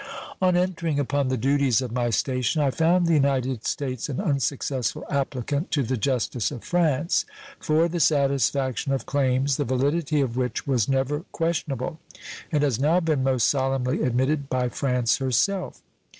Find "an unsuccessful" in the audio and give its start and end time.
4.09-5.05